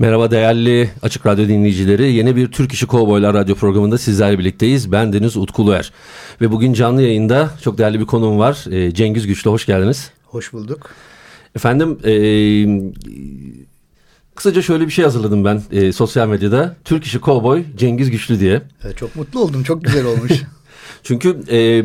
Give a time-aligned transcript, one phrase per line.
[0.00, 2.12] Merhaba değerli Açık Radyo dinleyicileri.
[2.12, 4.92] Yeni bir Türk İşi Kovboylar Radyo programında sizlerle birlikteyiz.
[4.92, 5.92] Ben Deniz Utkuluer.
[6.40, 8.64] Ve bugün canlı yayında çok değerli bir konuğum var.
[8.70, 10.10] Ee, Cengiz Güçlü, hoş geldiniz.
[10.24, 10.90] Hoş bulduk.
[11.56, 12.14] Efendim, e,
[14.34, 16.76] kısaca şöyle bir şey hazırladım ben e, sosyal medyada.
[16.84, 18.62] Türk İşi Kovboy Cengiz Güçlü diye.
[18.84, 20.32] Evet, çok mutlu oldum, çok güzel olmuş.
[21.02, 21.82] Çünkü e,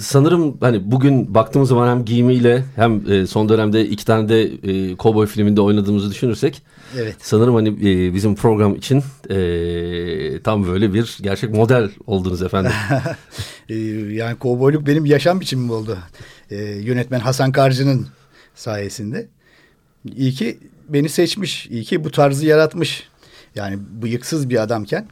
[0.00, 4.96] sanırım hani bugün baktığımız zaman hem giyimiyle hem e, son dönemde iki tane de e,
[4.96, 6.62] Cowboy filminde oynadığımızı düşünürsek
[6.96, 7.16] Evet.
[7.18, 12.72] sanırım hani e, bizim program için e, tam böyle bir gerçek model oldunuz efendim.
[13.68, 13.74] Ee,
[14.14, 15.98] yani kovboyluk benim yaşam biçimim oldu.
[16.50, 18.08] Ee, yönetmen Hasan Karcı'nın
[18.54, 19.28] sayesinde.
[20.16, 23.08] İyi ki beni seçmiş, iyi ki bu tarzı yaratmış.
[23.54, 25.08] Yani bıyıksız bir adamken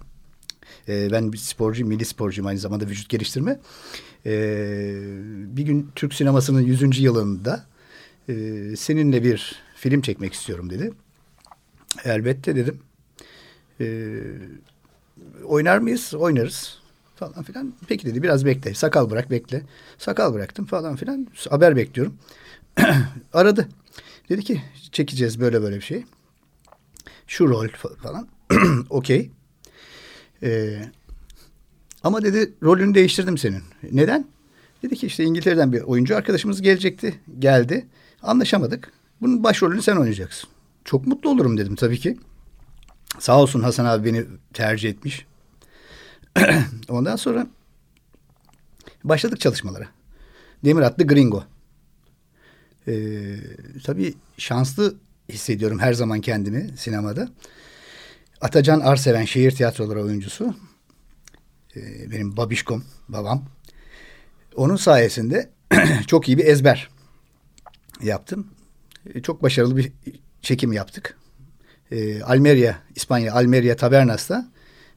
[0.89, 3.61] e, ben bir sporcuyum, milli sporcuyum aynı zamanda vücut geliştirme.
[4.27, 4.95] Ee,
[5.57, 7.01] bir gün Türk sinemasının 100.
[7.01, 7.67] yılında
[8.29, 8.35] e,
[8.77, 10.93] seninle bir film çekmek istiyorum dedi.
[12.05, 12.79] Elbette dedim.
[13.81, 14.21] Ee,
[15.45, 16.15] oynar mıyız?
[16.15, 16.79] Oynarız
[17.17, 17.75] falan filan.
[17.89, 18.75] Peki dedi biraz bekle.
[18.75, 19.63] Sakal bırak bekle.
[19.99, 21.27] Sakal bıraktım falan filan.
[21.51, 22.15] Haber bekliyorum.
[23.33, 23.69] Aradı.
[24.29, 26.05] Dedi ki çekeceğiz böyle böyle bir şey.
[27.27, 28.29] Şu rol fa- falan.
[28.91, 29.31] Okey.
[30.43, 30.83] Ee,
[32.03, 33.63] ama dedi rolünü değiştirdim senin.
[33.93, 34.27] Neden?
[34.83, 37.21] Dedi ki işte İngiltere'den bir oyuncu arkadaşımız gelecekti.
[37.39, 37.87] Geldi.
[38.23, 38.93] Anlaşamadık.
[39.21, 40.51] Bunun başrolünü sen oynayacaksın.
[40.87, 42.17] Çok mutlu olurum dedim tabii ki.
[43.19, 45.27] Sağ olsun Hasan abi beni tercih etmiş.
[46.89, 47.47] Ondan sonra
[49.05, 49.89] başladık çalışmalara.
[50.65, 51.45] Demir atlı Gringo.
[52.89, 53.37] Ee,
[53.85, 54.97] tabii şanslı
[55.29, 57.29] hissediyorum her zaman kendimi sinemada.
[58.41, 60.55] Atacan Arseven şehir tiyatroları oyuncusu.
[61.77, 63.45] Ee, benim babişkom, babam.
[64.57, 65.51] Onun sayesinde
[66.07, 66.89] çok iyi bir ezber
[68.03, 68.47] yaptım.
[69.15, 69.93] Ee, çok başarılı bir
[70.47, 71.19] çekim yaptık.
[71.91, 74.49] Ee, Almeria, İspanya Almeria Tabernas'ta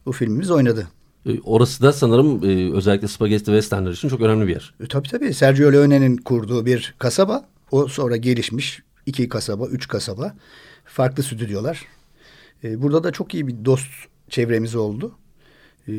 [0.06, 0.88] bu filmimiz oynadı.
[1.26, 4.74] E, Orası da sanırım e, özellikle spagetti westernler için çok önemli bir yer.
[4.84, 7.46] E, tabii tabii Sergio Leone'nin kurduğu bir kasaba.
[7.72, 10.36] O sonra gelişmiş iki kasaba, üç kasaba.
[10.86, 11.86] Farklı stüdyolar.
[12.64, 13.92] E, burada da çok iyi bir dost
[14.30, 15.16] çevremiz oldu.
[15.88, 15.94] E,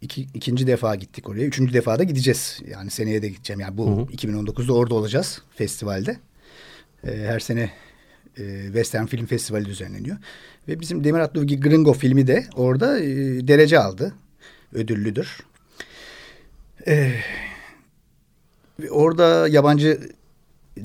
[0.00, 1.46] iki, ikinci defa gittik oraya.
[1.46, 2.60] Üçüncü defa da gideceğiz.
[2.70, 3.60] Yani seneye de gideceğim.
[3.60, 4.16] Yani bu Hı hı.
[4.16, 6.16] 2019'da orada olacağız festivalde.
[7.04, 7.70] E, her sene
[8.38, 10.16] e, Western Film Festivali düzenleniyor.
[10.68, 13.08] Ve bizim Demir Atlı Gringo filmi de orada e,
[13.48, 14.14] derece aldı.
[14.72, 15.38] Ödüllüdür.
[16.86, 17.12] E,
[18.90, 20.00] orada yabancı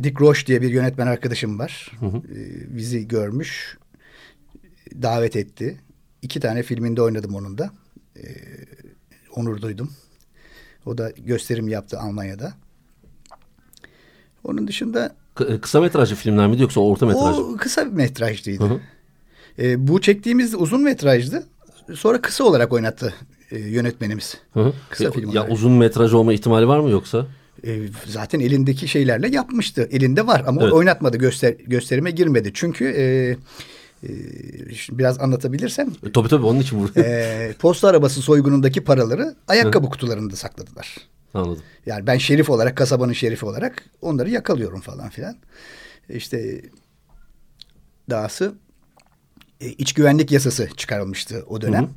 [0.03, 1.91] Dick Roche diye bir yönetmen arkadaşım var.
[1.99, 2.17] Hı hı.
[2.17, 3.77] E, bizi görmüş,
[5.01, 5.79] davet etti.
[6.21, 7.71] İki tane filminde oynadım onun da.
[8.17, 8.23] E,
[9.35, 9.91] onur duydum.
[10.85, 12.53] O da gösterim yaptı Almanya'da.
[14.43, 15.15] Onun dışında
[15.61, 17.53] kısa metrajlı filmler miydi yoksa orta metrajlı?
[17.53, 18.63] o kısa bir metrajlıydı.
[18.63, 18.79] Hı hı.
[19.59, 21.43] E, bu çektiğimiz uzun metrajdı.
[21.95, 23.13] Sonra kısa olarak oynattı
[23.51, 24.37] e, yönetmenimiz.
[24.53, 24.73] Hı hı.
[24.89, 25.51] Kısa ya, film ya olarak.
[25.53, 27.27] uzun metraj olma ihtimali var mı yoksa?
[27.67, 29.87] E, zaten elindeki şeylerle yapmıştı.
[29.91, 30.73] Elinde var ama Evet.
[30.73, 31.17] oynatmadı.
[31.17, 32.51] Göster gösterime girmedi.
[32.53, 33.03] Çünkü e,
[34.07, 34.09] e,
[34.91, 37.01] biraz anlatabilirsem E, tabii tabii onun için burada.
[37.07, 40.97] e, posta arabası soygunundaki paraları ayakkabı kutularında sakladılar.
[41.33, 41.63] Anladım.
[41.85, 45.37] Yani ben şerif olarak kasabanın şerifi olarak onları yakalıyorum falan filan.
[46.09, 46.61] İşte
[48.09, 48.53] dahası
[49.61, 51.89] e, iç güvenlik yasası çıkarılmıştı o dönem.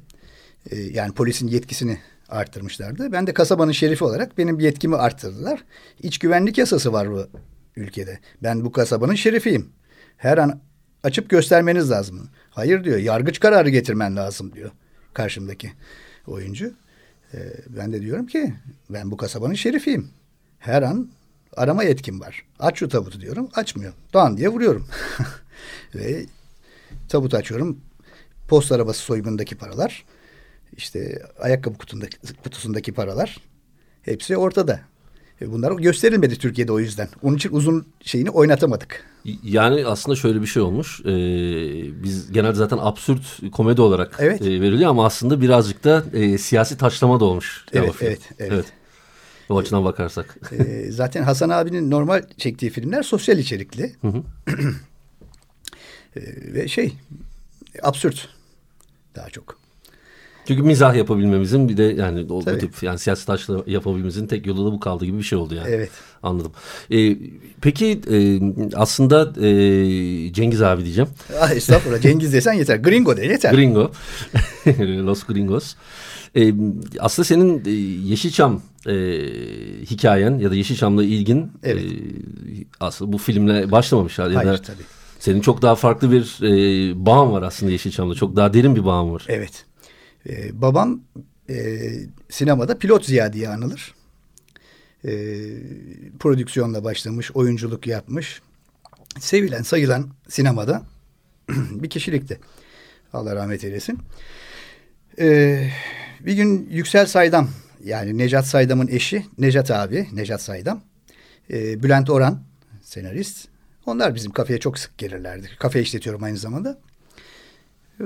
[0.70, 3.12] E, yani polisin yetkisini arttırmışlardı.
[3.12, 5.64] Ben de kasabanın şerifi olarak benim yetkimi arttırdılar.
[6.02, 7.26] İç güvenlik yasası var bu
[7.76, 8.18] ülkede.
[8.42, 9.72] Ben bu kasabanın şerifiyim.
[10.16, 10.60] Her an
[11.02, 12.28] açıp göstermeniz lazım.
[12.50, 12.98] Hayır diyor.
[12.98, 14.70] Yargıç kararı getirmen lazım diyor
[15.14, 15.72] karşımdaki
[16.26, 16.72] oyuncu.
[17.34, 18.54] Ee, ben de diyorum ki
[18.90, 20.10] ben bu kasabanın şerifiyim.
[20.58, 21.08] Her an
[21.56, 22.44] arama yetkim var.
[22.58, 23.48] Aç şu tabutu diyorum.
[23.54, 23.92] Açmıyor.
[24.12, 24.86] Doğan diye vuruyorum.
[25.94, 26.26] Ve
[27.08, 27.80] tabut açıyorum.
[28.48, 30.04] Post arabası soygunundaki paralar.
[30.76, 33.38] işte ayakkabı kutundaki, kutusundaki paralar.
[34.02, 34.80] Hepsi ortada.
[35.40, 37.08] E, Bunlar gösterilmedi Türkiye'de o yüzden.
[37.22, 39.04] Onun için uzun şeyini oynatamadık.
[39.42, 41.00] Yani aslında şöyle bir şey olmuş.
[41.00, 41.04] Ee,
[42.02, 43.22] biz genelde zaten absürt
[43.52, 44.42] komedi olarak Evet.
[44.42, 47.64] e, veriliyor ama aslında birazcık da e, siyasi taşlama da olmuş.
[47.72, 48.02] Evet, Tevafik.
[48.08, 48.20] evet,
[48.52, 48.64] evet.
[49.48, 50.38] O açıdan bakarsak.
[50.52, 53.92] E, zaten Hasan abinin normal çektiği filmler sosyal içerikli.
[54.00, 54.22] Hı hı.
[56.16, 56.20] E,
[56.54, 56.92] ve şey
[57.82, 58.28] absürt
[59.16, 59.58] daha çok.
[60.48, 64.72] Çünkü mizah yapabilmemizin bir de yani o tip yani siyaset taşla yapabilmemizin tek yolu da
[64.72, 65.68] bu kaldı gibi bir şey oldu yani.
[65.70, 65.90] Evet.
[66.22, 66.52] Anladım.
[66.90, 67.16] Ee,
[67.60, 68.16] peki e,
[68.76, 71.10] aslında e, Cengiz abi diyeceğim.
[71.40, 72.76] Ah, estağfurullah Cengiz desen yeter.
[72.76, 73.54] Gringo de yeter.
[73.54, 73.90] Gringo.
[75.06, 75.74] Los Gringos.
[76.36, 76.54] Ee,
[76.98, 77.70] aslında senin e,
[78.08, 78.92] Yeşilçam e,
[79.90, 81.82] hikayen ya da Yeşilçam'la ilgin Evet.
[81.82, 81.88] e,
[82.80, 84.30] aslında bu filmle başlamamışlar.
[84.30, 84.82] Ya Hayır da tabii.
[85.18, 88.14] Senin çok daha farklı bir e, bağın var aslında Yeşilçam'da.
[88.14, 89.24] Çok daha derin bir bağın var.
[89.28, 89.64] Evet.
[90.28, 91.00] Ee, babam
[91.50, 91.90] e,
[92.28, 93.94] sinemada pilot Ziya diye anılır.
[95.04, 95.10] Ee,
[96.20, 98.42] prodüksiyonla başlamış, oyunculuk yapmış.
[99.18, 100.82] Sevilen, sayılan sinemada
[101.70, 102.40] bir kişilikti.
[103.12, 103.98] Allah rahmet eylesin.
[105.18, 105.70] Ee,
[106.20, 107.48] bir gün Yüksel Saydam,
[107.84, 110.82] yani Necat Saydam'ın eşi, Necat abi, Necat Saydam.
[111.50, 112.42] Ee, Bülent Orhan,
[112.82, 113.48] senarist.
[113.86, 115.50] Onlar bizim kafeye çok sık gelirlerdi.
[115.58, 116.78] Kafe işletiyorum aynı zamanda.
[118.00, 118.04] Ee,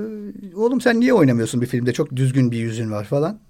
[0.54, 3.40] oğlum sen niye oynamıyorsun bir filmde çok düzgün bir yüzün var falan.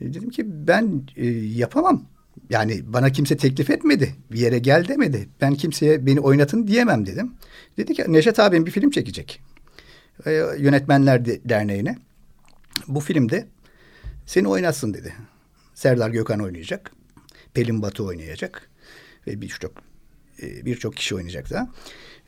[0.00, 2.06] E, dedim ki ben e, yapamam.
[2.50, 4.14] Yani bana kimse teklif etmedi.
[4.32, 5.28] Bir yere gel demedi.
[5.40, 7.32] Ben kimseye beni oynatın diyemem dedim.
[7.76, 9.40] Dedi ki Neşet abim bir film çekecek.
[10.26, 11.98] E, Yönetmenler De- Derneği'ne.
[12.88, 13.46] Bu filmde
[14.26, 15.12] seni oynatsın dedi.
[15.74, 16.92] Serdar Gökhan oynayacak.
[17.54, 18.70] Pelin Batu oynayacak.
[19.26, 19.72] Ve birçok
[20.42, 21.68] e, birçok kişi oynayacak da.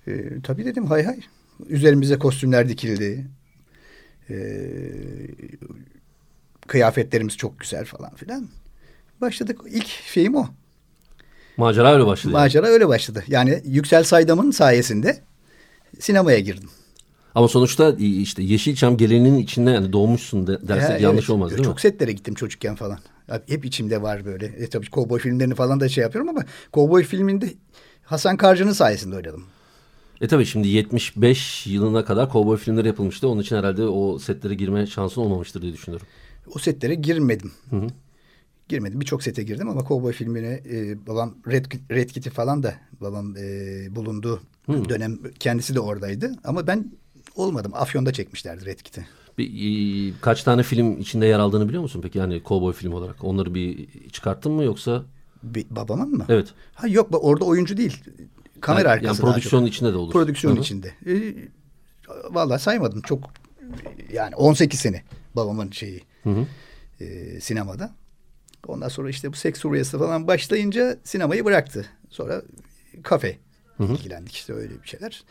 [0.07, 1.21] E, tabii dedim hay hay.
[1.69, 3.27] Üzerimize kostümler dikildi.
[4.31, 4.37] E,
[6.67, 8.49] kıyafetlerimiz çok güzel falan filan.
[9.21, 9.61] Başladık.
[9.71, 10.47] İlk şeyim o.
[11.57, 12.33] Macera öyle başladı.
[12.33, 12.43] yani.
[12.43, 13.25] Macera öyle başladı.
[13.29, 15.21] Yani Yüksel Saydam'ın sayesinde
[15.99, 16.71] sinemaya girdim.
[17.35, 21.31] Ama sonuçta e, işte Yeşilçam geleneğinin içinde yani doğmuşsun de, dersek Ya, yanlış evet.
[21.31, 21.81] olmaz değil çok mi?
[21.81, 22.99] setlere gittim çocukken falan.
[23.49, 24.47] Hep içimde var böyle.
[24.47, 27.55] E tabii kovboy filmlerini falan da şey yapıyorum ama kovboy filminde
[28.05, 29.45] Hasan Karcı'nın sayesinde oynadım.
[30.21, 33.29] E tabii şimdi 75 yılına kadar kovboy filmleri yapılmıştı.
[33.29, 36.07] Onun için herhalde o setlere girme şansın olmamıştır diye düşünüyorum.
[36.55, 37.53] O setlere girmedim.
[37.71, 37.87] Hı hı.
[38.69, 39.01] Girmedim.
[39.01, 43.43] Birçok sete girdim ama kovboy filmine e, babam Red, Red Kit'i falan da babam e,
[43.97, 46.33] bulunduğu dönem kendisi de oradaydı.
[46.45, 46.93] Ama ben
[47.37, 47.73] olmadım.
[47.75, 49.07] Afyon'da çekmişlerdi Red Kit'i.
[49.39, 52.19] Bir, e, kaç tane film içinde yer aldığını biliyor musun peki?
[52.19, 53.25] Yani kovboy film olarak.
[53.25, 55.05] Onları bir çıkarttın mı yoksa?
[55.43, 56.27] Bir- babamın mı?
[56.29, 56.49] Evet.
[56.75, 58.05] Ha yok orada oyuncu değil.
[58.61, 60.13] Kamera Yani- arkası yani prodüksiyonun içinde de olur.
[60.13, 60.63] Prodüksiyon Hı hı.
[60.63, 60.95] içinde.
[61.07, 61.35] E,
[62.31, 63.03] vallahi saymadım.
[63.03, 63.31] Çok
[64.13, 65.03] yani 18 sene
[65.37, 66.47] babamın şeyi Hı hı.
[67.05, 67.91] e, sinemada.
[68.67, 71.87] Ondan sonra işte bu seks furyası falan başlayınca sinemayı bıraktı.
[72.11, 72.43] Sonra
[73.03, 73.39] kafe
[73.81, 75.25] ilgilendik işte öyle bir şeyler.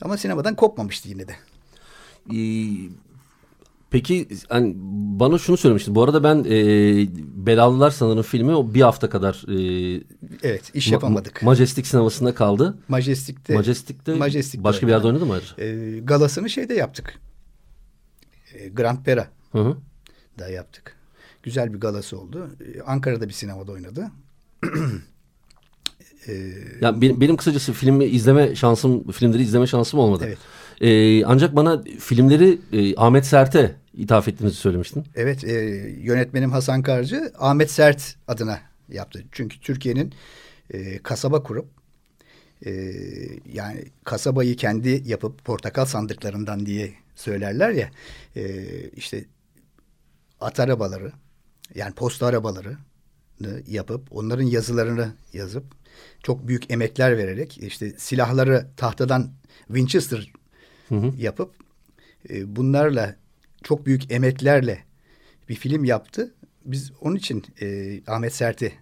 [0.00, 1.36] Ama sinemadan kopmamıştı yine de.
[2.30, 2.36] Ee,
[3.90, 4.72] Peki hani
[5.20, 5.94] bana şunu söylemiştin.
[5.94, 6.56] Bu arada ben e,
[7.46, 10.02] Belalılar sanırım filmi o bir hafta kadar e,
[10.42, 11.42] Evet iş Ma- yapamadık.
[11.42, 12.78] Majestic sinemasında kaldı.
[12.88, 15.64] Majestik'te Majestic'te Majestic'te başka bir yerde oynadı mı ayrıca?
[15.64, 17.20] e, galasını şeyde yaptık.
[18.54, 19.76] E, Grand Pera Hı hı.
[20.38, 20.96] da yaptık.
[21.42, 22.50] Güzel bir galası oldu.
[22.74, 24.10] E, Ankara'da bir sinemada oynadı.
[26.28, 26.32] E,
[26.80, 30.24] Yani benim, benim kısacası filmi izleme şansım, filmleri izleme şansım olmadı.
[30.26, 30.38] Evet.
[30.80, 35.04] Ee, ancak bana filmleri e, Ahmet Sert'e ithaf ettiğinizi söylemiştin.
[35.14, 35.52] Evet, e,
[36.00, 39.24] yönetmenim Hasan Karcı Ahmet Sert adına yaptı.
[39.32, 40.14] Çünkü Türkiye'nin
[40.70, 41.66] e, kasaba kurup
[42.66, 42.70] e,
[43.52, 47.90] yani kasabayı kendi yapıp portakal sandıklarından diye söylerler ya
[48.36, 49.24] e, işte
[50.40, 51.12] at arabaları
[51.74, 52.76] yani posta arabaları
[53.66, 55.64] yapıp onların yazılarını yazıp
[56.22, 59.30] çok büyük emekler vererek işte silahları tahtadan
[59.66, 60.32] Winchester
[61.18, 61.50] yapıp
[62.30, 63.16] e, bunlarla
[63.62, 64.84] çok büyük emeklerle
[65.48, 66.34] bir film yaptı.
[66.64, 68.72] Biz onun için e, Ahmet Sert'i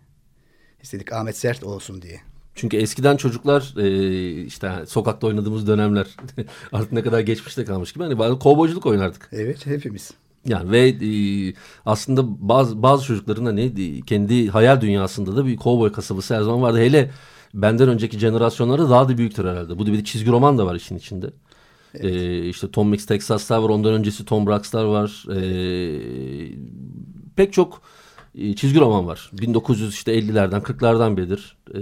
[0.83, 2.21] istedik Ahmet Sert olsun diye.
[2.55, 6.07] Çünkü eskiden çocuklar e, işte sokakta oynadığımız dönemler
[6.73, 9.29] artık ne kadar geçmişte kalmış gibi hani bazı kovboyculuk oynardık.
[9.33, 10.11] Evet hepimiz.
[10.47, 11.09] Yani ve e,
[11.87, 16.63] aslında bazı bazı çocukların hani e, kendi hayal dünyasında da bir kovboy kasabası her zaman
[16.63, 16.79] vardı.
[16.79, 17.11] Hele
[17.55, 19.79] benden önceki jenerasyonlarda daha da büyüktür herhalde.
[19.79, 21.31] Bu da bir çizgi roman da var işin içinde.
[22.01, 23.69] E, işte Tom Mix Texas'lar var.
[23.69, 25.25] Ondan öncesi Tom Brax'lar var.
[25.37, 25.41] E,
[27.37, 27.83] pek çok
[28.35, 29.31] e, çizgi roman var.
[29.35, 31.57] 1950'lerden 40'lardan beridir.
[31.75, 31.81] E,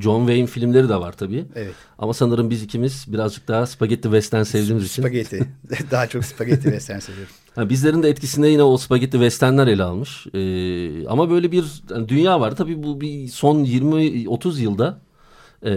[0.00, 1.44] John Wayne filmleri de var tabii.
[1.54, 1.74] Evet.
[1.98, 5.02] Ama sanırım biz ikimiz birazcık daha spagetti western sevdiğimiz için.
[5.02, 5.48] Spagetti.
[5.90, 7.32] Daha çok spagetti western seviyorum.
[7.54, 10.26] Ha, bizlerin de etkisinde yine o spagetti westernler ele almış.
[10.34, 12.56] Ee, ama böyle bir yani dünya var.
[12.56, 15.00] Tabii bu bir son 20-30 yılda
[15.62, 15.72] e,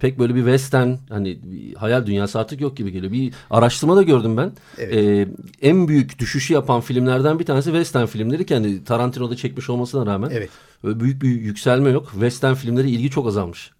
[0.00, 3.12] pek böyle bir western hani bir hayal dünyası artık yok gibi geliyor.
[3.12, 4.52] Bir araştırma da gördüm ben.
[4.78, 4.94] Evet.
[4.94, 5.28] E,
[5.68, 10.30] en büyük düşüşü yapan filmlerden bir tanesi western filmleri ki hani Tarantino'da çekmiş olmasına rağmen
[10.32, 10.50] Evet.
[10.84, 12.10] büyük bir yükselme yok.
[12.12, 13.70] Western filmleri ilgi çok azalmış.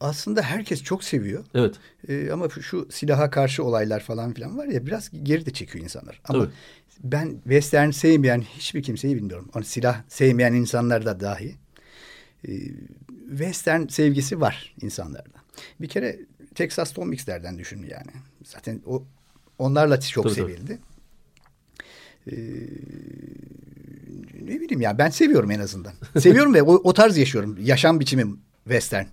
[0.00, 1.44] Aslında herkes çok seviyor.
[1.54, 1.74] Evet.
[2.08, 6.20] Ee, ama şu silaha karşı olaylar falan filan var ya biraz geri de çekiyor insanlar.
[6.28, 6.52] Ama Tabii.
[7.04, 9.48] ben western sevmeyen hiçbir kimseyi bilmiyorum.
[9.54, 11.54] Onu silah sevmeyen insanlar da dahi.
[12.48, 12.50] Ee,
[13.28, 15.38] western sevgisi var insanlarda.
[15.80, 16.18] Bir kere
[16.54, 18.10] Texas Tom Mix'lerden düşün yani.
[18.44, 19.04] Zaten o
[19.58, 20.52] onlarla çok Tabii, tabii.
[20.52, 20.78] sevildi.
[22.26, 22.34] Ee,
[24.42, 25.92] ne bileyim ya ben seviyorum en azından.
[26.18, 27.56] Seviyorum ve o, o tarz yaşıyorum.
[27.60, 29.04] Yaşam biçimim western.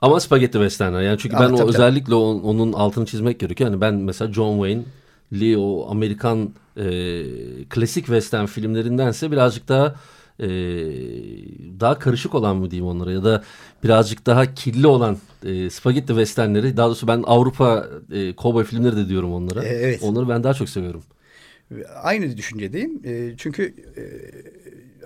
[0.00, 1.02] Ama spagetti westernler.
[1.02, 1.76] Yani çünkü Ama ben o tabii, tabii.
[1.76, 3.70] özellikle o- onun altını çizmek gerekiyor.
[3.70, 4.82] Yani ben mesela John Wayne,
[5.32, 6.84] Lee o Amerikan e,
[7.70, 9.94] klasik western filmlerindense birazcık daha
[10.40, 10.46] e,
[11.80, 13.44] daha karışık olan mı diyeyim onlara ya da
[13.84, 19.08] birazcık daha kirli olan e, spagetti westernleri daha doğrusu ben Avrupa e, cowboy filmleri de
[19.08, 19.64] diyorum onlara.
[19.64, 20.02] E, evet.
[20.02, 21.02] Onları ben daha çok seviyorum.
[22.02, 23.00] Aynı düşüncedeyim.
[23.04, 24.02] E, çünkü e,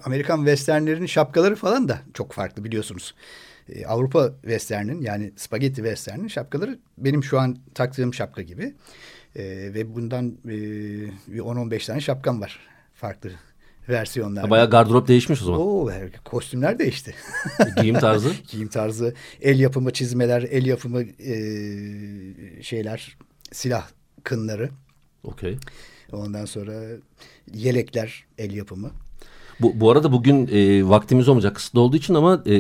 [0.05, 3.15] Amerikan westernlerinin şapkaları falan da çok farklı biliyorsunuz.
[3.69, 8.75] E, Avrupa westerninin yani spagetti westerninin şapkaları benim şu an taktığım şapka gibi.
[9.37, 9.45] E,
[9.75, 10.57] ve bundan e,
[11.27, 12.61] bir 10-15 tane şapkam var.
[12.95, 13.31] Farklı
[13.89, 14.51] versiyonlar.
[14.51, 15.61] Bayağı gardırop değişmiş o zaman.
[15.61, 15.91] Oo,
[16.25, 17.15] kostümler değişti.
[17.81, 18.33] Giyim tarzı.
[18.51, 23.17] Giyim tarzı, el yapımı çizmeler, el yapımı e, şeyler,
[23.53, 23.89] silah
[24.25, 24.71] kınları.
[25.25, 25.59] Okey.
[26.13, 26.73] Ondan sonra
[27.55, 28.91] yelekler, el yapımı.
[29.61, 32.57] Bu, bu arada bugün e, vaktimiz olmayacak kısıtlı olduğu için ama e,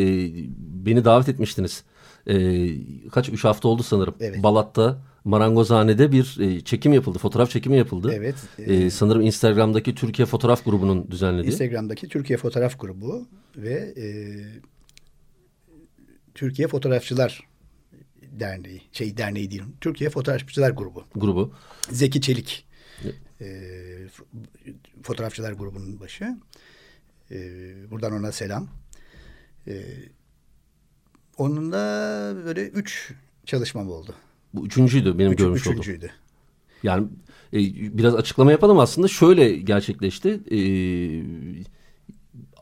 [0.58, 1.85] beni davet etmiştiniz.
[2.26, 2.68] E,
[3.11, 3.28] kaç?
[3.28, 4.14] Üç hafta oldu sanırım.
[4.20, 4.42] Evet.
[4.42, 7.18] Balat'ta Marangozhane'de bir e, çekim yapıldı.
[7.18, 8.12] Fotoğraf çekimi yapıldı.
[8.14, 8.35] Evet.
[8.58, 11.52] E, sanırım Instagram'daki Türkiye Fotoğraf Grubu'nun düzenlediği.
[11.52, 14.06] Instagram'daki Türkiye Fotoğraf Grubu ve e,
[16.35, 17.49] Türkiye Fotoğrafçılar
[18.23, 21.04] Derneği, şey derneği değil, Türkiye Fotoğrafçılar Grubu.
[21.14, 21.52] grubu.
[21.90, 22.66] Zeki Çelik
[23.40, 23.44] e,
[24.12, 24.25] f-
[25.02, 26.37] fotoğrafçılar grubunun başı.
[27.30, 27.37] E,
[27.90, 28.68] buradan ona selam.
[29.66, 29.85] E,
[31.37, 31.76] onunla
[32.44, 33.12] böyle üç
[33.47, 34.14] çalışmam oldu.
[34.55, 35.73] Bu üçüncüydü benim Üç, görmüş olduğum.
[35.75, 36.11] üçüncüydü.
[36.83, 37.07] Yani
[37.52, 37.59] e,
[37.99, 39.09] biraz açıklama yapalım aslında.
[39.09, 40.40] Şöyle gerçekleşti.
[40.50, 40.57] E,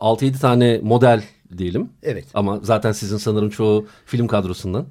[0.01, 1.23] 6-7 tane model
[1.59, 1.89] diyelim.
[2.03, 2.25] Evet.
[2.35, 4.87] Ama zaten sizin sanırım çoğu film kadrosundan.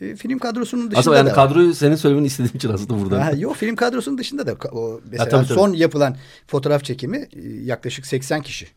[0.00, 1.48] E, film kadrosunun dışında Aslında yani da var.
[1.48, 3.26] kadroyu senin söylemeni istediğim için aslında burada.
[3.26, 5.58] Ha, yok film kadrosunun dışında da o mesela tabii, tabii.
[5.58, 6.16] son yapılan
[6.46, 8.68] fotoğraf çekimi e, yaklaşık 80 kişi.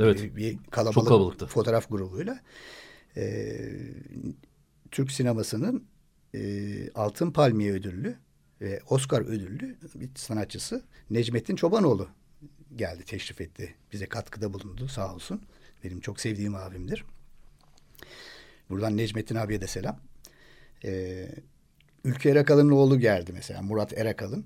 [0.00, 0.22] Evet.
[0.22, 1.46] Bir, bir kalabalık Çok kalabalıktı.
[1.46, 2.38] fotoğraf grubuyla.
[3.16, 3.52] E,
[4.90, 5.84] Türk sinemasının
[6.34, 8.16] e, Altın Palmiye ödüllü
[8.60, 12.08] ve Oscar ödüllü bir sanatçısı Necmettin Çobanoğlu
[12.76, 13.74] geldi, teşrif etti.
[13.92, 15.42] Bize katkıda bulundu sağ olsun.
[15.84, 17.04] Benim çok sevdiğim abimdir.
[18.70, 20.00] Buradan Necmettin abiye de selam.
[20.84, 21.28] Ee,
[22.04, 24.44] Ülke Erakal'ın oğlu geldi mesela Murat Erakal'ın.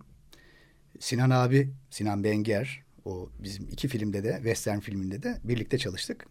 [1.01, 6.27] Sinan abi, Sinan Benger o bizim iki filmde de western filminde de birlikte çalıştık.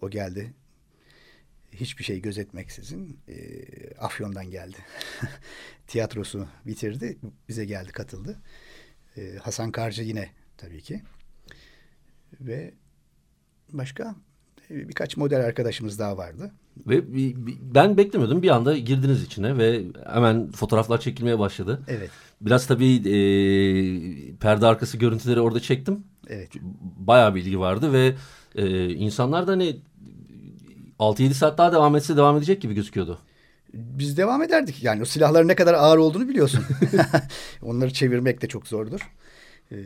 [0.00, 0.54] O geldi.
[1.80, 3.34] Hiçbir şey gözetmeksizin e,
[3.98, 4.76] Afyon'dan geldi.
[5.86, 7.18] Tiyatrosu bitirdi.
[7.48, 8.36] Bize geldi katıldı.
[9.16, 11.02] E, Hasan Karcı yine tabii ki.
[12.40, 12.74] Ve
[13.72, 14.14] başka
[14.70, 16.52] e, birkaç model arkadaşımız daha vardı.
[16.86, 17.02] Ve
[17.74, 18.42] ben beklemiyordum.
[18.42, 21.82] Bir anda girdiniz içine ve hemen fotoğraflar çekilmeye başladı.
[21.88, 22.10] Evet.
[22.40, 23.16] Biraz tabii e,
[24.36, 26.04] perde arkası görüntüleri orada çektim.
[26.28, 26.50] Evet.
[26.96, 28.14] Bayağı bir ilgi vardı ve
[28.54, 29.76] e, insanlar da hani
[30.98, 33.18] 6-7 saat daha devam etse devam edecek gibi gözüküyordu.
[33.74, 34.82] Biz devam ederdik.
[34.82, 36.64] Yani o silahların ne kadar ağır olduğunu biliyorsun.
[37.62, 39.10] Onları çevirmek de çok zordur.
[39.72, 39.76] Ee,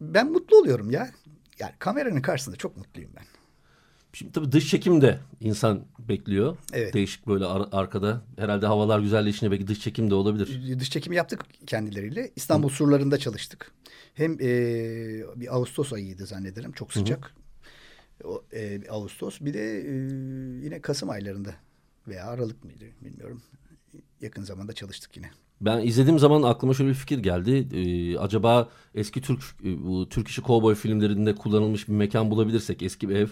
[0.00, 1.10] ben mutlu oluyorum ya.
[1.58, 3.24] Yani kameranın karşısında çok mutluyum ben.
[4.12, 6.56] Şimdi tabii dış çekimde insan bekliyor.
[6.72, 6.94] Evet.
[6.94, 8.22] Değişik böyle ar- arkada.
[8.38, 10.78] Herhalde havalar güzelleşince belki dış çekim de olabilir.
[10.80, 12.30] Dış çekimi yaptık kendileriyle.
[12.36, 13.72] İstanbul surlarında çalıştık.
[14.14, 14.40] Hem e,
[15.36, 16.72] bir Ağustos ayıydı zannederim.
[16.72, 17.34] Çok sıcak.
[18.24, 19.40] O, e, Ağustos.
[19.40, 19.92] Bir de e,
[20.64, 21.50] yine Kasım aylarında
[22.08, 23.42] veya Aralık mıydı bilmiyorum.
[24.20, 25.30] Yakın zamanda çalıştık yine.
[25.60, 27.68] Ben izlediğim zaman aklıma şöyle bir fikir geldi.
[27.76, 33.08] Ee, acaba eski Türk e, bu Türk işi kovboy filmlerinde kullanılmış bir mekan bulabilirsek eski
[33.08, 33.28] bir ev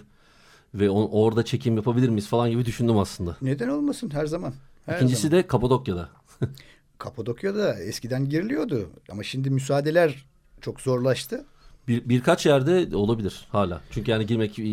[0.75, 3.37] ve on- orada çekim yapabilir miyiz falan gibi düşündüm aslında.
[3.43, 4.55] Neden olmasın her zaman.
[4.87, 5.39] Her İkincisi zaman.
[5.39, 6.09] de Kapadokya'da.
[6.99, 8.91] Kapadokya'da eskiden giriliyordu.
[9.11, 10.27] Ama şimdi müsaadeler
[10.61, 11.45] çok zorlaştı.
[11.91, 13.81] Bir, birkaç yerde olabilir hala.
[13.91, 14.65] Çünkü yani girmek e,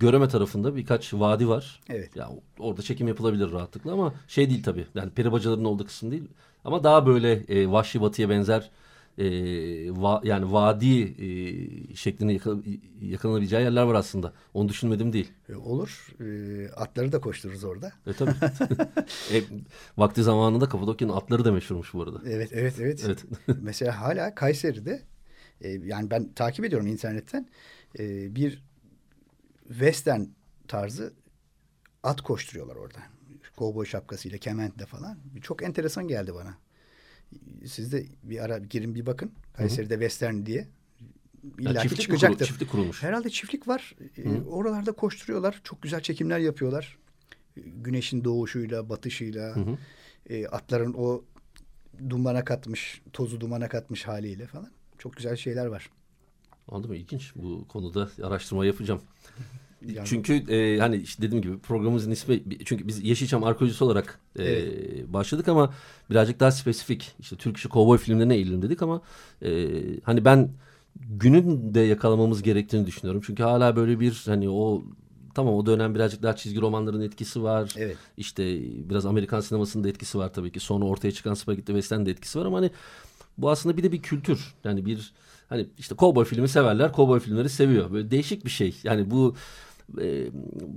[0.00, 1.80] Göreme tarafında birkaç vadi var.
[1.88, 2.16] Evet.
[2.16, 4.86] Ya orada çekim yapılabilir rahatlıkla ama şey değil tabii.
[4.94, 6.22] Yani peri bacalarının olduğu kısım değil.
[6.64, 8.70] Ama daha böyle e, vahşi batıya benzer
[9.18, 9.24] e,
[9.90, 12.56] va, yani vadi e, şeklinde yakala,
[13.02, 14.32] yakalanabileceği yerler var aslında.
[14.54, 15.32] Onu düşünmedim değil.
[15.48, 16.06] E, olur.
[16.20, 17.92] E, atları da koştururuz orada.
[18.06, 18.30] E tabii.
[19.32, 19.42] e,
[19.96, 22.18] vakti zamanında Kapadokya'nın atları da meşhurmuş bu arada.
[22.26, 23.02] Evet, evet, evet.
[23.06, 23.24] Evet.
[23.62, 25.11] Mesela hala Kayseri'de
[25.62, 27.48] e, yani ben takip ediyorum internetten
[27.98, 28.62] e, bir
[29.68, 30.24] western
[30.68, 31.12] tarzı
[32.02, 32.98] at koşturuyorlar orada.
[33.56, 35.18] Kovboy şapkasıyla, kementle falan.
[35.42, 36.54] Çok enteresan geldi bana.
[37.66, 39.32] Siz de bir ara girin bir bakın.
[39.56, 40.68] Kayseri'de Western diye.
[41.58, 42.36] İlla ki çıkacaktır.
[42.36, 43.02] Kurulu, çiftlik kurulmuş.
[43.02, 43.94] Herhalde çiftlik var.
[44.14, 44.22] Hı.
[44.22, 45.60] Ee, oralarda koşturuyorlar.
[45.64, 46.98] Çok güzel çekimler yapıyorlar.
[47.56, 49.56] Güneşin doğuşuyla, batışıyla.
[49.56, 49.78] Hı hı.
[50.26, 51.24] E, atların o
[52.10, 54.70] dumana katmış, tozu dumana katmış haliyle falan.
[55.02, 55.90] Çok güzel şeyler var.
[56.68, 56.96] Anladın mı?
[56.96, 57.32] İlginç.
[57.36, 59.00] Bu konuda araştırma yapacağım.
[59.86, 60.06] Yani.
[60.06, 65.08] Çünkü e, hani işte dediğim gibi programımızın ismi çünkü biz Yeşilçam arkeolojisi olarak e, evet.
[65.12, 65.74] başladık ama
[66.10, 69.02] birazcık daha spesifik işte Türk işi kovboy filmlerine eğilim dedik ama
[69.42, 69.68] e,
[70.02, 70.50] hani ben
[70.94, 73.22] günün de yakalamamız gerektiğini düşünüyorum.
[73.26, 74.82] Çünkü hala böyle bir hani o
[75.34, 77.74] tamam o dönem birazcık daha çizgi romanların etkisi var.
[77.76, 77.96] Evet.
[78.16, 80.60] İşte biraz Amerikan sinemasının da etkisi var tabii ki.
[80.60, 82.70] Sonra ortaya çıkan Spaghetti Western de etkisi var ama hani
[83.42, 84.54] bu aslında bir de bir kültür.
[84.64, 85.12] Yani bir
[85.48, 86.92] hani işte kovboy filmi severler.
[86.92, 87.92] Kovboy filmleri seviyor.
[87.92, 88.76] Böyle değişik bir şey.
[88.84, 89.34] Yani bu
[90.00, 90.26] e,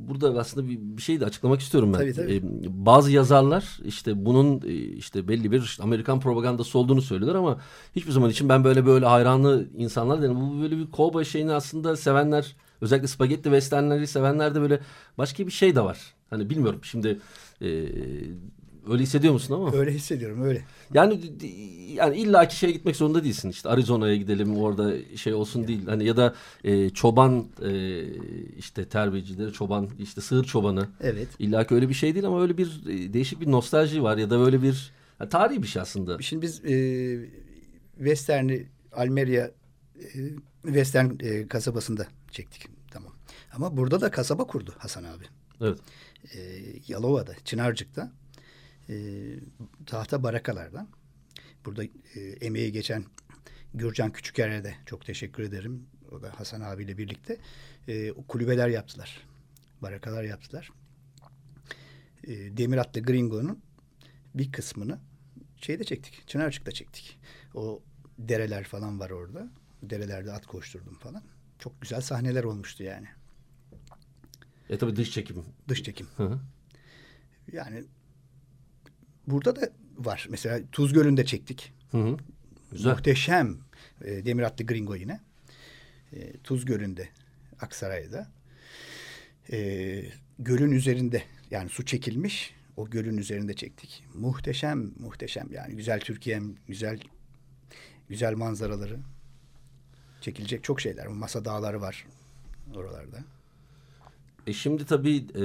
[0.07, 1.99] burada aslında bir, bir şey de açıklamak istiyorum ben.
[1.99, 2.35] Tabii, tabii.
[2.35, 2.41] E,
[2.85, 7.57] bazı yazarlar işte bunun e, işte belli bir işte Amerikan propagandası olduğunu söylüyorlar ama
[7.95, 10.41] hiçbir zaman için ben böyle böyle hayranlı insanlar derim.
[10.41, 14.79] Bu böyle bir kovboy şeyini aslında sevenler özellikle spagetti westernleri sevenler de böyle
[15.17, 15.99] başka bir şey de var.
[16.29, 17.19] Hani bilmiyorum şimdi
[17.61, 17.85] e,
[18.89, 19.73] Öyle hissediyor musun ama?
[19.73, 20.65] Öyle hissediyorum öyle.
[20.93, 21.21] Yani
[21.93, 23.49] yani illaki şeye gitmek zorunda değilsin.
[23.49, 25.67] İşte Arizona'ya gidelim orada şey olsun yani.
[25.67, 25.85] değil.
[25.85, 28.01] Hani ya da e, çoban e,
[28.57, 30.87] işte terbiyecileri çoban işte sığır çobanı.
[31.01, 31.27] Evet.
[31.39, 34.39] İllaki öyle bir şey değil ama öyle bir e, değişik bir nostalji var ya da
[34.39, 36.21] böyle bir yani tarihi bir şey aslında.
[36.21, 37.29] Şimdi biz e,
[37.97, 39.51] Western'i Almeria
[39.95, 40.09] e,
[40.63, 42.67] Western e, kasabasında çektik.
[42.91, 43.13] Tamam.
[43.55, 45.23] Ama burada da kasaba kurdu Hasan abi.
[45.61, 45.79] Evet.
[46.35, 46.39] E,
[46.87, 48.11] Yalova'da, Çınarcık'ta
[48.89, 48.95] e,
[49.85, 50.87] tahta barakalardan.
[51.65, 53.05] Burada e, emeği geçen
[53.73, 55.87] Gürcan Küçüker'e de çok teşekkür ederim.
[56.11, 57.37] O da Hasan abiyle birlikte
[57.87, 59.27] e, kulübeler yaptılar.
[59.81, 60.71] Barakalar yaptılar.
[62.23, 63.59] E, Demir Atlı Gringo'nun
[64.35, 64.99] bir kısmını
[65.61, 66.27] şeyde çektik.
[66.27, 67.19] Çınarcık'ta çektik.
[67.53, 67.83] O
[68.19, 69.49] dereler falan var orada.
[69.83, 71.23] Derelerde at koşturdum falan.
[71.59, 73.07] Çok güzel sahneler olmuştu yani.
[74.69, 75.45] E tabi dış çekim.
[75.67, 76.07] Dış çekim.
[76.17, 76.39] Hı hı.
[77.51, 77.83] Yani
[79.27, 80.27] burada da var.
[80.29, 81.73] Mesela Tuz Gölü'nde çektik.
[81.91, 82.17] Hı hı.
[82.71, 82.91] Güzel.
[82.91, 83.57] Muhteşem.
[84.01, 85.19] E, Demir Atlı Gringo yine.
[86.13, 87.09] E, Tuz Gölü'nde
[87.61, 88.31] Aksaray'da.
[89.51, 90.01] E,
[90.39, 92.55] gölün üzerinde yani su çekilmiş.
[92.77, 94.03] O gölün üzerinde çektik.
[94.13, 96.99] Muhteşem, muhteşem yani güzel Türkiye'm, güzel
[98.09, 98.99] güzel manzaraları.
[100.21, 101.07] Çekilecek çok şeyler.
[101.07, 102.05] Masa dağları var
[102.75, 103.23] oralarda.
[104.47, 105.43] E şimdi tabii e,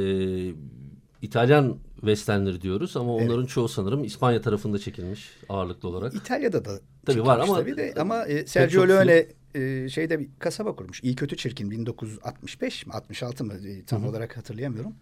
[1.23, 3.31] İtalyan westernleri diyoruz ama evet.
[3.31, 6.15] onların çoğu sanırım İspanya tarafında çekilmiş ağırlıklı olarak.
[6.15, 10.77] İtalya'da da tabii var ama tabii de ama e, Sergio Leone e, şeyde bir kasaba
[10.77, 11.03] kurmuş.
[11.03, 14.11] İyi kötü çirkin 1965 mi 66 mı e, tam Hı -hı.
[14.11, 14.95] olarak hatırlayamıyorum.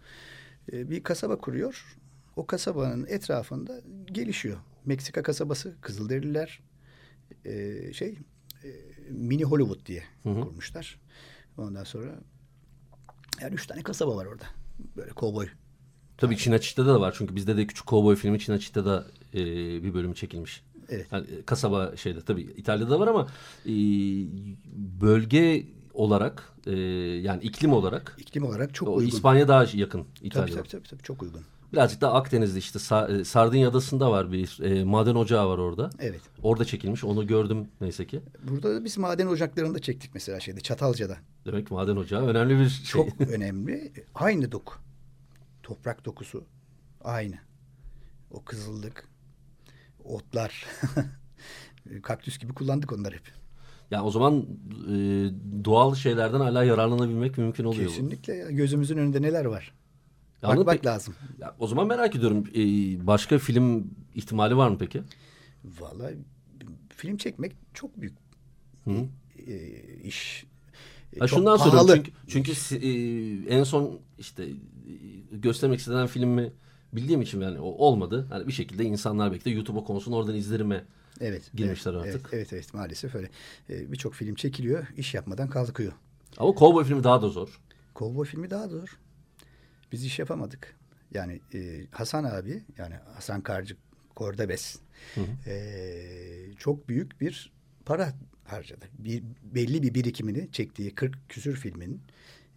[0.73, 1.97] E, bir kasaba kuruyor.
[2.35, 4.57] O kasabanın etrafında gelişiyor.
[4.85, 6.59] Meksika kasabası, Kızılderililer
[7.45, 8.17] e, şey
[8.63, 8.67] e,
[9.09, 10.41] mini Hollywood diye Hı -hı.
[10.41, 10.99] kurmuşlar.
[11.57, 12.19] Ondan sonra
[13.41, 14.45] yani üç tane kasaba var orada.
[14.97, 15.47] Böyle kovboy
[16.19, 17.15] Tabii Çin Açık'ta da var.
[17.17, 19.39] Çünkü bizde de küçük kovboy filmi Çin Açık'ta da e,
[19.83, 20.63] bir bölümü çekilmiş.
[20.89, 21.07] Evet.
[21.11, 23.27] Yani, e, kasaba şeyde tabii İtalya'da var ama
[23.65, 23.73] e,
[25.01, 26.75] bölge olarak e,
[27.21, 29.07] yani iklim olarak iklim olarak çok o, uygun.
[29.09, 30.55] İspanya daha yakın İtalya.
[30.55, 31.41] Tabii, tabii tabii çok uygun.
[31.73, 32.79] Birazcık da Akdeniz'de işte
[33.09, 35.89] e, Sardinya Adası'nda var bir e, maden ocağı var orada.
[35.99, 36.21] Evet.
[36.43, 37.03] Orada çekilmiş.
[37.03, 38.21] Onu gördüm neyse ki.
[38.43, 41.17] Burada da biz maden ocaklarında çektik mesela şeyde Çatalca'da.
[41.45, 42.85] Demek maden ocağı önemli bir şey.
[42.85, 43.91] Çok önemli.
[44.15, 44.88] Aynı dok
[45.69, 46.43] toprak dokusu
[47.01, 47.35] aynı.
[48.31, 49.07] O kızıllık,
[50.03, 50.65] otlar,
[52.03, 53.31] kaktüs gibi kullandık onları hep.
[53.91, 54.45] Yani o zaman
[54.87, 54.95] e,
[55.65, 57.87] doğal şeylerden hala yararlanabilmek mümkün oluyor.
[57.87, 58.35] Kesinlikle.
[58.35, 58.51] Ya.
[58.51, 59.73] Gözümüzün önünde neler var?
[60.41, 61.15] Yani Bakmak pek, lazım.
[61.39, 62.43] Ya, o zaman merak ediyorum.
[62.55, 62.61] E,
[63.07, 65.03] başka film ihtimali var mı peki?
[65.63, 66.17] Vallahi
[66.89, 68.17] film çekmek çok büyük
[68.83, 69.07] Hı.
[69.47, 69.55] E,
[70.03, 70.45] iş.
[71.19, 72.89] Ha, şundan soruyorum çünkü, çünkü e,
[73.55, 74.53] en son işte e,
[75.31, 76.53] göstermek istenen filmi
[76.93, 78.27] bildiğim için yani olmadı.
[78.31, 80.85] Yani bir şekilde insanlar belki de YouTube'a konusunu oradan izlerime
[81.21, 82.21] evet, girmişler evet, artık.
[82.21, 83.29] Evet, evet, evet maalesef öyle.
[83.69, 85.93] Ee, Birçok film çekiliyor, iş yapmadan kalkıyor.
[86.37, 87.59] Ama Cowboy filmi daha da zor.
[87.95, 88.99] Cowboy filmi daha zor.
[89.91, 90.75] Biz iş yapamadık.
[91.11, 93.75] Yani e, Hasan abi, yani Hasan Karcı
[94.15, 94.79] Kordabes
[95.15, 95.49] hı hı.
[95.49, 97.51] E, çok büyük bir
[97.85, 98.13] para
[98.45, 98.85] harcadı.
[98.99, 102.01] Bir, belli bir birikimini çektiği 40 küsür filmin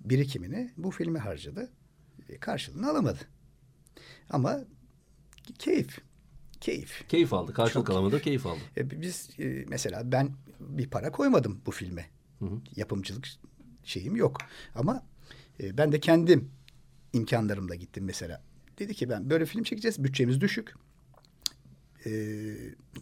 [0.00, 1.70] birikimini bu filme harcadı.
[2.32, 3.18] E, karşılığını alamadı.
[4.30, 4.60] Ama
[5.58, 5.98] keyif.
[6.60, 7.08] Keyif.
[7.08, 7.52] Keyif aldı.
[7.52, 8.60] Karşılık Çok alamadı keyif aldı.
[8.76, 12.06] E, biz e, mesela ben bir para koymadım bu filme.
[12.38, 12.60] Hı hı.
[12.76, 13.28] Yapımcılık
[13.84, 14.38] şeyim yok.
[14.74, 15.06] Ama
[15.60, 16.50] e, ben de kendim
[17.12, 18.42] imkanlarımla gittim mesela.
[18.78, 20.04] Dedi ki ben böyle film çekeceğiz.
[20.04, 20.74] Bütçemiz düşük.
[22.06, 22.10] E,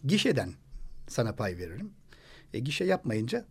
[0.05, 0.53] gişeden
[1.09, 1.91] sana pay veririm.
[2.55, 3.47] E, gişe yapmayınca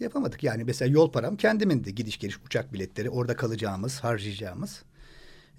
[0.00, 0.42] yapamadık.
[0.44, 1.94] Yani mesela yol param kendimindi.
[1.94, 4.82] Gidiş geliş uçak biletleri orada kalacağımız, harcayacağımız.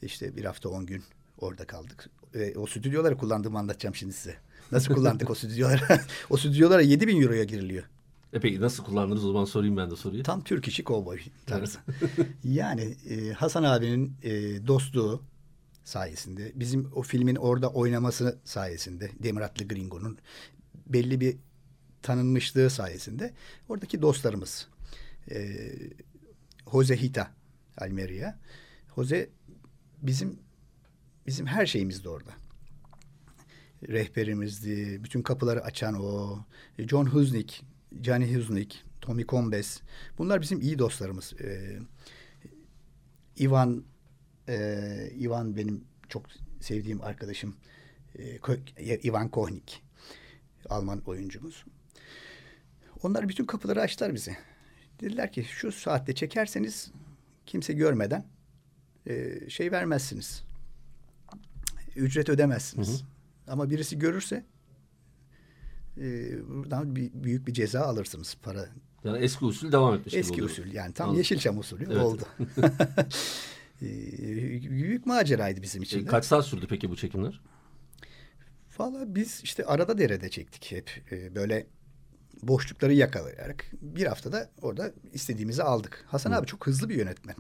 [0.02, 1.04] İşte bir hafta on gün
[1.38, 2.10] orada kaldık.
[2.34, 4.36] E, o stüdyoları kullandığımı anlatacağım şimdi size.
[4.72, 5.82] Nasıl kullandık o stüdyoları?
[6.30, 7.84] o stüdyolara 7 bin euroya giriliyor.
[8.34, 10.24] E peki nasıl kullandınız o zaman sorayım ben de soruyu.
[10.24, 11.80] Tam Türk işi kovboy tarzı.
[12.44, 14.32] yani e, Hasan abinin e,
[14.68, 15.22] dostluğu
[15.84, 20.18] sayesinde, bizim o filmin orada oynaması sayesinde, Demir Atlı Gringo'nun
[20.88, 21.38] belli bir
[22.02, 23.34] tanınmışlığı sayesinde
[23.70, 24.68] oradaki dostlarımız
[25.32, 25.58] e,
[26.72, 27.32] Jose Hita
[27.78, 28.36] Almeria
[28.96, 29.30] Jose
[30.02, 30.40] bizim
[31.28, 32.32] bizim her şeyimizdi orada.
[33.88, 35.04] Rehberimizdi.
[35.04, 36.40] Bütün kapıları açan o.
[36.80, 37.66] John Huznik,
[38.02, 39.82] Johnny Huznik, Tommy Combes.
[40.18, 41.34] Bunlar bizim iyi dostlarımız.
[41.42, 41.80] Ee,
[43.40, 43.84] Ivan
[44.48, 46.26] e, Ivan benim çok
[46.60, 47.56] sevdiğim arkadaşım.
[48.16, 48.40] Ee,
[49.04, 49.84] Ivan Kohnik.
[50.70, 51.66] Alman oyuncumuz.
[53.04, 54.38] Onlar bütün kapıları açtılar bize.
[55.02, 56.92] Dediler ki şu saatte çekerseniz
[57.46, 58.26] kimse görmeden
[59.10, 60.44] e, şey vermezsiniz.
[61.96, 62.90] Ücret ödemezsiniz.
[62.90, 63.08] Hı hı.
[63.48, 64.46] Ama birisi görürse
[65.98, 68.70] e, buradan bir, büyük bir ceza alırsınız para.
[69.04, 71.18] Yani eski usul devam etmiş Eski gibi usul yani tam Anladım.
[71.18, 71.98] Yeşilçam usulü evet.
[71.98, 72.24] oldu.
[73.82, 73.86] e,
[74.70, 76.04] büyük maceraydı bizim için.
[76.04, 77.42] E, kaç saat sürdü peki bu çekimler?
[78.80, 81.12] Valla biz işte arada derede çektik hep.
[81.12, 81.68] E, böyle
[82.44, 86.06] boşlukları yakalayarak bir haftada orada istediğimizi aldık.
[86.08, 86.36] Hasan Hı.
[86.36, 87.36] abi çok hızlı bir yönetmen.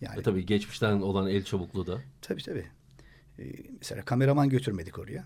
[0.00, 2.00] Yani, e tabii geçmişten olan el çabukluğu da.
[2.22, 2.66] Tabii tabii.
[3.38, 3.44] Ee,
[3.78, 5.24] mesela kameraman götürmedik oraya.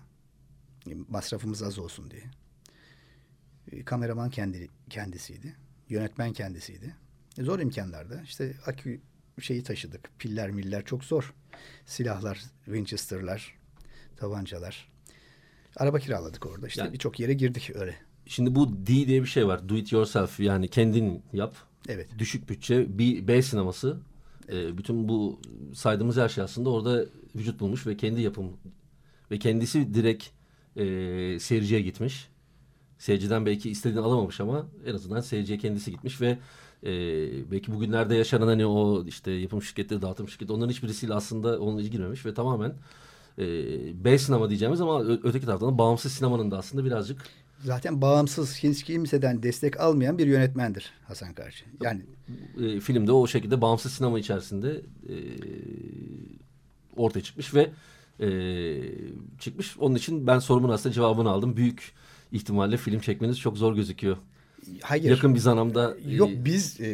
[1.09, 2.23] Masrafımız az olsun diye.
[3.71, 5.55] Ee, kameraman kendi kendisiydi.
[5.89, 6.95] Yönetmen kendisiydi.
[7.37, 8.21] E, zor imkanlarda.
[8.21, 9.01] İşte akü
[9.41, 10.09] şeyi taşıdık.
[10.19, 11.33] Piller miller çok zor.
[11.85, 13.55] Silahlar, Winchester'lar,
[14.17, 14.91] tabancalar.
[15.75, 16.67] Araba kiraladık orada.
[16.67, 17.95] İşte yani, birçok yere girdik öyle.
[18.25, 19.69] Şimdi bu D diye bir şey var.
[19.69, 21.55] Do it yourself yani kendin yap.
[21.87, 22.09] Evet.
[22.17, 23.99] Düşük bütçe bir B sineması.
[24.49, 25.39] E, bütün bu
[25.73, 27.05] saydığımız her şey aslında orada
[27.35, 28.51] vücut bulmuş ve kendi yapım
[29.31, 30.25] ve kendisi direkt
[30.75, 30.83] e,
[31.39, 32.27] seyirciye gitmiş.
[32.97, 36.37] Seyirciden belki istediğini alamamış ama en azından seyirciye kendisi gitmiş ve
[36.83, 36.91] e,
[37.51, 42.25] belki bugünlerde yaşanan hani o işte yapım şirketleri, dağıtım şirketi onların hiçbirisiyle aslında onunla ilgilenmemiş
[42.25, 42.73] ve tamamen
[43.37, 43.43] e,
[44.05, 47.21] B sinema diyeceğimiz ama öteki taraftan bağımsız sinemanın da aslında birazcık
[47.65, 51.65] zaten bağımsız hiç kimseden destek almayan bir yönetmendir Hasan Karşı.
[51.81, 52.01] Yani
[52.61, 55.15] e, filmde o şekilde bağımsız sinema içerisinde e,
[56.95, 57.69] ortaya çıkmış ve
[58.19, 58.29] e,
[59.39, 59.77] çıkmış.
[59.79, 61.57] Onun için ben sorumun aslında cevabını aldım.
[61.57, 61.93] Büyük
[62.31, 64.17] ihtimalle film çekmeniz çok zor gözüküyor.
[64.81, 65.03] Hayır.
[65.03, 65.95] Yakın bir zamanda.
[66.07, 66.87] Yok e, biz e,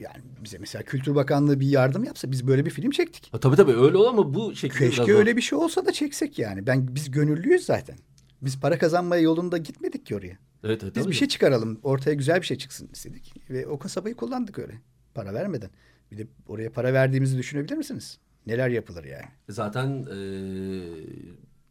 [0.00, 3.32] yani bize mesela Kültür Bakanlığı bir yardım yapsa biz böyle bir film çektik.
[3.32, 6.38] Ha, tabii tabii öyle olur ama bu şekilde Keşke öyle bir şey olsa da çeksek
[6.38, 6.66] yani.
[6.66, 7.96] Ben biz gönüllüyüz zaten.
[8.42, 10.38] Biz para kazanmaya yolunda gitmedik ki oraya.
[10.64, 11.10] Evet, evet, Biz tabii.
[11.12, 11.80] bir şey çıkaralım.
[11.82, 13.50] Ortaya güzel bir şey çıksın istedik.
[13.50, 14.80] Ve o kasabayı kullandık öyle.
[15.14, 15.70] Para vermeden.
[16.10, 18.18] Bir de oraya para verdiğimizi düşünebilir misiniz?
[18.46, 19.26] Neler yapılır yani?
[19.48, 20.18] Zaten e,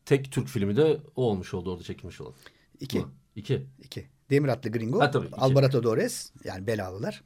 [0.06, 2.34] tek Türk filmi de o olmuş oldu orada çekilmiş olan.
[2.80, 3.00] İki.
[3.00, 3.12] Mı?
[3.36, 3.66] İki.
[3.80, 4.06] İki.
[4.30, 7.24] Demir Atlı Gringo, ha, tabii, Alvarado Dores yani belalılar.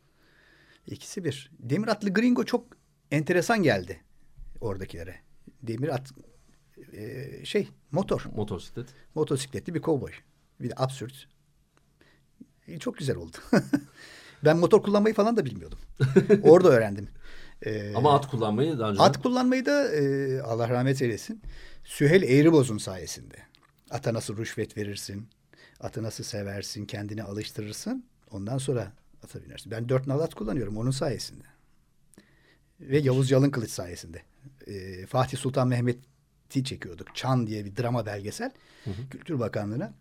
[0.87, 1.51] İkisi bir.
[1.59, 2.65] Demir Atlı Gringo çok
[3.11, 3.99] enteresan geldi
[4.61, 5.15] oradakilere.
[5.63, 6.11] Demir at
[6.93, 8.25] e, şey motor.
[8.35, 8.87] Motosiklet.
[9.15, 10.11] Motosikletli bir kovboy.
[10.59, 11.27] Bir de absürt.
[12.67, 13.37] E, çok güzel oldu.
[14.45, 15.79] ben motor kullanmayı falan da bilmiyordum.
[16.43, 17.09] Orada öğrendim.
[17.65, 19.01] Ee, Ama at kullanmayı daha önce...
[19.01, 21.41] At kullanmayı da e, Allah rahmet eylesin.
[21.83, 23.35] Süheyl Eğriboz'un sayesinde.
[23.89, 25.27] Ata nasıl rüşvet verirsin,
[25.79, 28.05] atı nasıl seversin, kendini alıştırırsın.
[28.31, 28.91] Ondan sonra
[29.23, 29.71] ata binersin.
[29.71, 31.43] Ben dört nal at kullanıyorum onun sayesinde.
[32.79, 34.21] Ve Yavuz Yalın Kılıç sayesinde.
[34.67, 36.09] E, Fatih Sultan Mehmet'i
[36.49, 37.15] çekiyorduk.
[37.15, 38.51] Çan diye bir drama belgesel.
[38.83, 39.09] Hı hı.
[39.09, 39.93] Kültür Bakanlığı'na.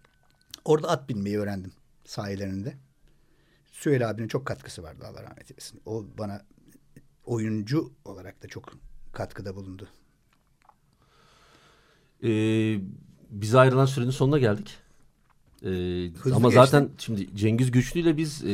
[0.64, 1.72] Orada at binmeyi öğrendim
[2.04, 2.74] sahilerinde.
[3.72, 5.80] Süheyl abinin çok katkısı vardı Allah rahmet eylesin.
[5.86, 6.42] O bana
[7.24, 8.72] oyuncu olarak da çok
[9.12, 9.88] katkıda bulundu.
[12.24, 12.80] Ee,
[13.30, 14.78] bize ayrılan sürenin sonuna geldik.
[15.62, 16.54] Ee, ama geçti.
[16.54, 18.50] zaten şimdi Cengiz Güçlü ile biz e,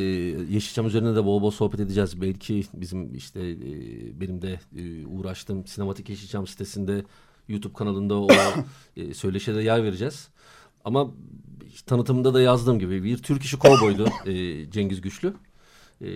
[0.51, 2.21] Yeşilçam üzerine de bol bol sohbet edeceğiz.
[2.21, 7.05] Belki bizim işte e, benim de e, uğraştığım Sinematik Yeşilçam sitesinde
[7.49, 8.29] YouTube kanalında o
[8.97, 10.29] e, söyleşide yer vereceğiz.
[10.85, 11.11] ama
[11.87, 15.35] tanıtımında da yazdığım gibi bir Türk işi kovboydu e, Cengiz Güçlü.
[16.01, 16.09] E,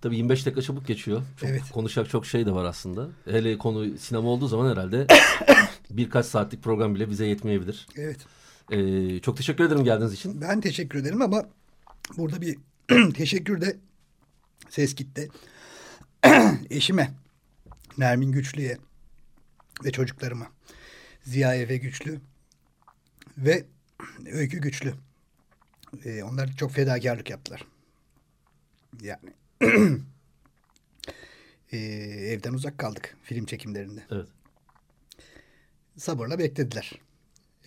[0.00, 1.22] tabii 25 dakika çabuk geçiyor.
[1.40, 1.62] Çok, Evet.
[1.72, 3.08] Konuşacak çok şey de var aslında.
[3.24, 5.06] Hele konu sinema olduğu zaman herhalde
[5.90, 7.86] birkaç saatlik program bile bize yetmeyebilir.
[7.96, 8.18] Evet.
[8.70, 10.40] E, çok teşekkür ederim geldiğiniz için.
[10.40, 11.44] Ben teşekkür ederim ama
[12.16, 12.58] burada bir
[13.14, 13.76] teşekkür de
[14.70, 15.28] ses gitti.
[16.70, 17.14] Eşime,
[17.98, 18.78] Nermin Güçlü'ye
[19.84, 20.52] ve çocuklarıma.
[21.22, 22.20] Ziya Efe Güçlü
[23.38, 23.64] ve
[24.32, 24.94] Öykü Güçlü.
[26.04, 27.66] Ee, onlar çok fedakarlık yaptılar.
[29.02, 29.32] Yani
[31.72, 31.78] ee,
[32.32, 34.02] evden uzak kaldık film çekimlerinde.
[34.10, 34.28] Evet.
[35.96, 36.92] Sabırla beklediler.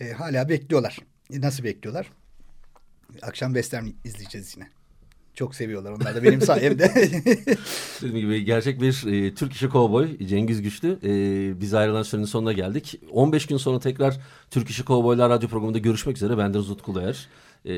[0.00, 0.98] Ee, hala bekliyorlar.
[1.32, 2.12] E, nasıl bekliyorlar?
[3.22, 4.70] Akşam western izleyeceğiz yine.
[5.36, 6.92] Çok seviyorlar onlar da benim sayemde.
[8.02, 10.98] Dediğim gibi gerçek bir e, Türk işi kovboy Cengiz Güçlü.
[11.04, 13.00] E, biz ayrılan sürenin sonuna geldik.
[13.10, 14.20] 15 gün sonra tekrar
[14.50, 16.38] Türk işi kovboylar radyo programında görüşmek üzere.
[16.38, 17.28] Ben Deniz Utku Değer.
[17.64, 17.72] E,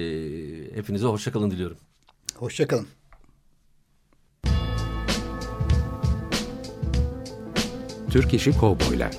[0.75, 1.77] hepinize hoşçakalın diliyorum.
[2.35, 2.87] Hoşçakalın.
[8.11, 9.11] Türk işi kovboylar.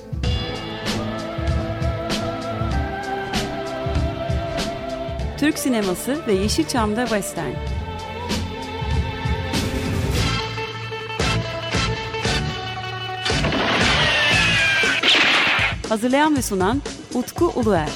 [5.38, 7.69] Türk sineması ve Yeşilçam'da Western.
[15.90, 16.82] Hazırlayan ve sunan
[17.14, 17.88] Utku Uluer.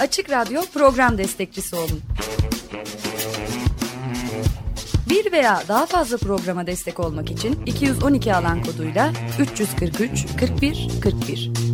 [0.00, 2.00] Açık Radyo program destekçisi olun.
[5.08, 11.67] Bir veya daha fazla programa destek olmak için 212 alan koduyla 343 41 41